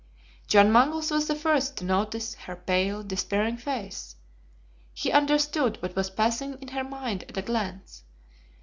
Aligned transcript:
John 0.47 0.71
Mangles 0.71 1.11
was 1.11 1.27
the 1.27 1.35
first 1.35 1.77
to 1.77 1.85
notice 1.85 2.33
her 2.33 2.55
pale, 2.55 3.03
despairing 3.03 3.57
face; 3.57 4.15
he 4.95 5.11
understood 5.11 5.79
what 5.79 5.95
was 5.95 6.09
passing 6.09 6.55
in 6.59 6.69
her 6.69 6.83
mind 6.83 7.21
at 7.29 7.37
a 7.37 7.43
glance. 7.43 8.01